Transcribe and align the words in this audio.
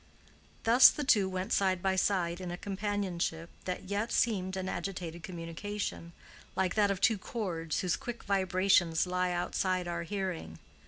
Thus 0.63 0.89
the 0.89 1.03
two 1.03 1.29
went 1.29 1.53
side 1.53 1.79
by 1.83 1.95
side 1.95 2.41
in 2.41 2.49
a 2.49 2.57
companionship 2.57 3.51
that 3.65 3.83
yet 3.83 4.11
seemed 4.11 4.57
an 4.57 4.67
agitated 4.67 5.21
communication, 5.21 6.13
like 6.55 6.73
that 6.73 6.89
of 6.89 6.99
two 7.01 7.19
chords 7.19 7.81
whose 7.81 7.97
quick 7.97 8.23
vibrations 8.23 9.05
lie 9.05 9.29
outside 9.31 9.87
our 9.87 10.01
hearing. 10.01 10.57